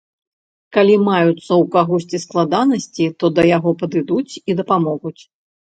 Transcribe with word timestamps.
Калі 0.77 0.95
маюцца 1.09 1.29
ў 1.33 1.63
кагосьці 1.77 2.17
складанасці, 2.25 3.03
то 3.21 3.25
да 3.37 3.41
яго 3.57 3.79
падыдуць 3.85 4.31
і 4.35 4.51
дапамогуць. 4.65 5.19